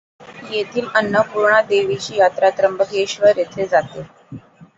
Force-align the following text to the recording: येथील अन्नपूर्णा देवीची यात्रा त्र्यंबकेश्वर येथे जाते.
येथील 0.51 0.87
अन्नपूर्णा 0.95 1.61
देवीची 1.63 2.17
यात्रा 2.17 2.49
त्र्यंबकेश्वर 2.57 3.37
येथे 3.37 3.67
जाते. 3.67 4.07